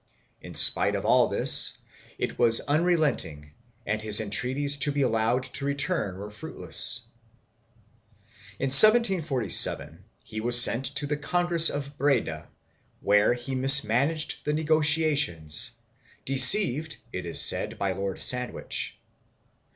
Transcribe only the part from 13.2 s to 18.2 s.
he mis managed the negotiations, deceived, it is said, by Lord